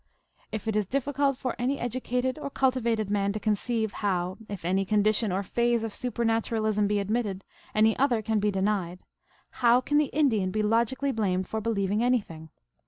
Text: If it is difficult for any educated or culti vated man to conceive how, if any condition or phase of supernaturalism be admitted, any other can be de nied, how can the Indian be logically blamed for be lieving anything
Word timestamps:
If 0.51 0.67
it 0.67 0.75
is 0.75 0.87
difficult 0.87 1.37
for 1.37 1.55
any 1.59 1.79
educated 1.79 2.39
or 2.39 2.49
culti 2.49 2.81
vated 2.81 3.11
man 3.11 3.33
to 3.33 3.39
conceive 3.39 3.91
how, 4.01 4.39
if 4.49 4.65
any 4.65 4.83
condition 4.83 5.31
or 5.31 5.43
phase 5.43 5.83
of 5.83 5.93
supernaturalism 5.93 6.87
be 6.87 6.97
admitted, 6.97 7.43
any 7.75 7.95
other 7.99 8.23
can 8.23 8.39
be 8.39 8.49
de 8.49 8.61
nied, 8.61 9.01
how 9.61 9.79
can 9.79 9.99
the 9.99 10.05
Indian 10.05 10.49
be 10.49 10.63
logically 10.63 11.11
blamed 11.11 11.47
for 11.47 11.61
be 11.61 11.69
lieving 11.69 12.01
anything 12.03 12.49